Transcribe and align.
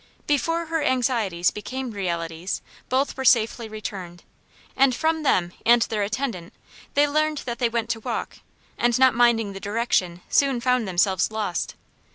Before 0.25 0.65
her 0.65 0.81
anxieties 0.81 1.51
became 1.51 1.91
realities, 1.91 2.63
both 2.89 3.15
were 3.15 3.23
safely 3.23 3.69
returned, 3.69 4.23
and 4.75 4.95
from 4.95 5.21
them 5.21 5.53
and 5.63 5.83
their 5.83 6.01
attendant 6.01 6.53
they 6.95 7.07
learned 7.07 7.43
that 7.45 7.59
they 7.59 7.69
went 7.69 7.91
to 7.91 7.99
walk, 7.99 8.39
and 8.79 8.97
not 8.97 9.13
minding 9.13 9.53
the 9.53 9.59
direction 9.59 10.21
soon 10.27 10.59
found 10.59 10.87
themselves 10.87 11.29
lost. 11.29 11.75